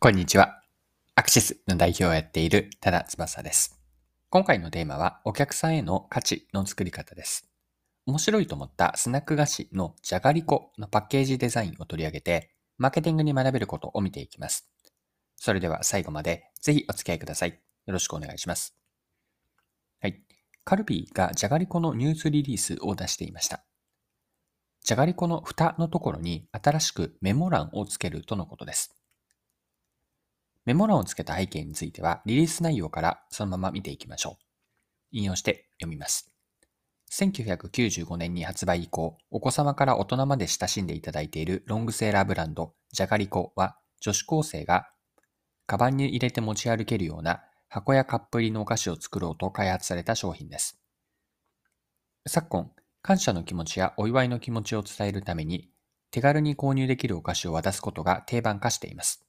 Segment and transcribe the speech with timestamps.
[0.00, 0.62] こんにちは。
[1.16, 3.80] アクシスの代表をやっている多田翼です。
[4.30, 7.50] 今回のテーマはお客さんへの価値の作り方です。
[8.06, 14.70] 面白いと思ったスナック菓子のじゃがりこのパッケージデザインを取り上げて、マーケティングに学べることを見ていきます。
[15.34, 17.60] それでは最後までぜひお付き合いください。
[17.86, 18.78] よろしくお願いします。
[20.00, 20.22] はい。
[20.62, 23.64] カルビーがじゃがりこのニュースリリースを出していました。
[24.80, 28.94] じゃがりこの蓋のところに新しくメモ欄をつけるとのことです。
[30.68, 34.44] メモ欄をつけた背景については、リリース内容からそのまま見ていきましょう。
[35.12, 36.30] 引用して読みます。
[37.10, 44.90] 1995年に発売以降、お子様から大人まで親しんでいただいているロングセーラーブランド、じゃがりこは、女子高生が
[45.66, 50.78] カバンに入れて持ち歩けるような箱やカップ入りのお菓子を作ろうと開発された商品です。
[52.26, 55.70] 昨今、感謝の気持ちやお祝いの気持ちを伝えるために、
[56.10, 59.27] 手軽に購入できるお菓子を渡すことが定番化しています。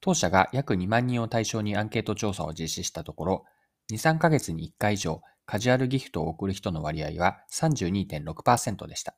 [0.00, 3.44] 当社が約2万人を対象にアンケート調査を実施したところ、
[3.92, 9.14] 2、3ヶ月に1回以上カジュアルギフトを送る人の割合は32.6%でした。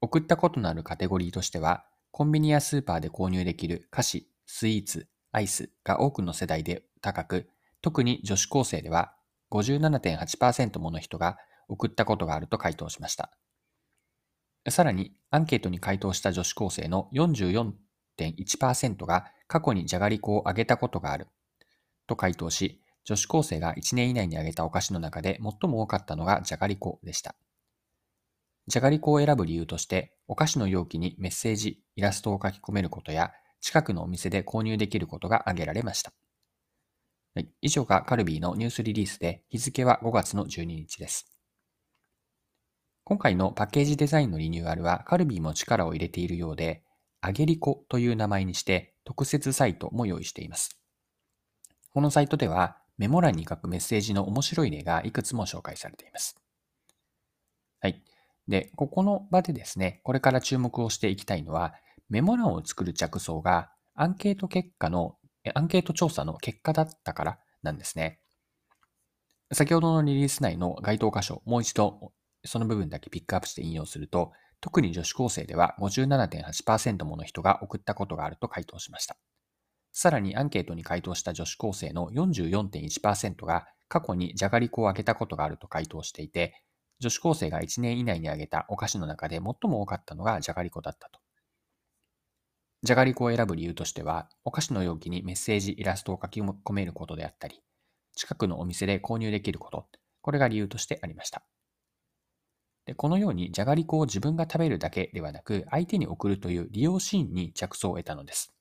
[0.00, 7.48] 送ったことのあるカテゴリーとしては、コンビニやスーパーで購入できる菓子、スイーツ、アイスが多くの世代で高く、
[7.82, 9.14] 特に女子高生では
[9.50, 11.36] 57.8%もの人が
[11.68, 13.30] 送ったことがあると回答しました。
[14.70, 17.72] さらに、アンケートに回答した女子高生の44
[18.18, 21.28] 6.1%が過去にじゃがりこをあげたことがある
[22.06, 27.36] と回答し、女子高生が1年以内にあげたお菓子の中で最も多かったのがじゃがりこでした。
[28.66, 36.12] じゃがりこを選ぶ理由として、お菓子の容器にメッセージ、イラストを書き込めることや、近くのお店で購入できることが挙げられました。
[37.34, 41.32] はい、以上がカルビーのニュースリリースで、日付は5月の12日です。
[43.04, 46.82] 今回のパッケージデザインのリニューアルはカルビーも力を入れているようで、
[47.20, 50.80] あげりこという名前にして特設サイトも用意しています。
[51.92, 56.36] このサイトではメモ欄に書くメッセージの面白い例がいくつも紹介されています。
[57.80, 58.02] はい。
[58.48, 61.74] で、ここの場でですね、これから注目をしていきたいのは、
[62.08, 65.16] メモ欄を作る着想がアンケート結果の、
[65.54, 68.20] アンケート調査の結果だったからなんですね。
[69.52, 72.12] 先ほどのリリース内の該当箇所、もう一度
[72.44, 79.16] その部分だけピックアップして引用すると、特に女子高生では57.8%もの人が送ったことがあると回答しました。
[79.92, 86.62] さらにアンケートに回答した女子高生の44.1%が過去にじゃがりこをあげたことがあると回答していて、
[87.00, 91.20] 女子高生が1年以内にあげたお菓子の中で最も多かったのがじゃがりこだったと。
[92.82, 97.60] じゃがりこを選ぶ理由としては、お菓子の容器にメッセージ、イラストを書き込めることであったり、
[98.14, 99.88] 近くのお店で購入できること、
[100.20, 101.42] これが理由としてありました。
[102.88, 108.54] でこのようにじゃがりこを自分が食べるだけではなく、相手に送るという利用シーンに着想を得たのです。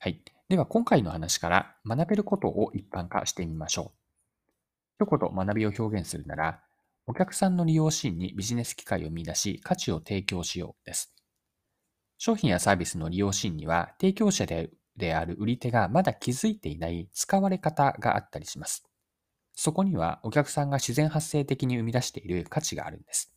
[0.00, 0.24] はい。
[0.48, 3.92] では今回の話から学べることを一般化してみましょ
[4.98, 5.04] う。
[5.06, 6.64] 一言学びを表現するなら、
[7.06, 11.14] お客さんの利用シーンにビジネス機会を見出し、価値を提供しようです。
[12.18, 18.84] 商品やサービスの利用シーンには、提供者である売り手がまだ気づいていない使われ方があったりします。
[19.56, 23.32] そこにはお客さんが自然発生的に生み出している価値があるんです。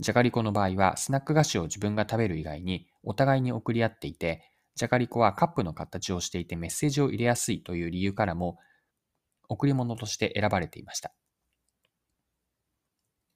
[0.00, 4.42] じゃがりこの場合はスナック菓子を自分が食べる以外にお互いに送り合っていて、
[4.74, 8.58] じゃがりこはカップの形をしていてメッセージを入れやすいという理由からも
[9.48, 11.12] 贈り物として選ばれていました。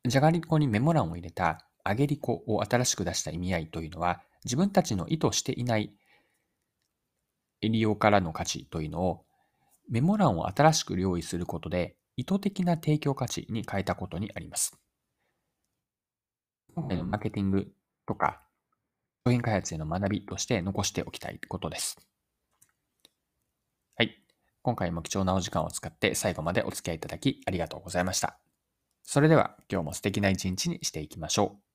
[0.06, 5.92] じゃがりこにメモ欄を入れたあげりこを新しく出した意味合いというのは自分たちの意図していない
[7.60, 9.24] 利用からの価値というのを
[9.88, 14.78] メモ欄を新しく用意することで、意図的な提供価値に変えたことにあります。
[16.74, 17.72] 今回のマーケティング
[18.06, 18.42] とか、
[19.26, 21.98] 商品開発への学びとして残しておきたいことです。
[23.96, 24.22] はい。
[24.62, 28.38] 今回も貴重なお時間を使って最後までお付き合いいただきありがとうございました。
[29.02, 31.67] それでは今日も素敵な一日にしていきましょう。